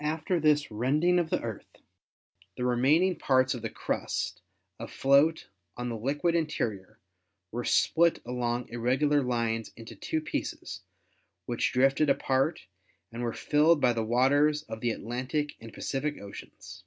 After 0.00 0.40
this 0.40 0.70
rending 0.70 1.18
of 1.18 1.28
the 1.28 1.42
Earth 1.42 1.76
the 2.56 2.64
remaining 2.64 3.14
parts 3.14 3.52
of 3.52 3.60
the 3.60 3.68
crust, 3.68 4.40
afloat 4.80 5.48
on 5.76 5.90
the 5.90 5.98
liquid 5.98 6.34
interior, 6.34 6.98
were 7.52 7.62
split 7.66 8.22
along 8.24 8.70
irregular 8.70 9.22
lines 9.22 9.72
into 9.76 9.94
two 9.94 10.22
pieces, 10.22 10.80
which 11.44 11.72
drifted 11.74 12.08
apart 12.08 12.60
and 13.12 13.22
were 13.22 13.34
filled 13.34 13.82
by 13.82 13.92
the 13.92 14.02
waters 14.02 14.62
of 14.62 14.80
the 14.80 14.92
Atlantic 14.92 15.54
and 15.60 15.74
Pacific 15.74 16.16
Oceans. 16.18 16.84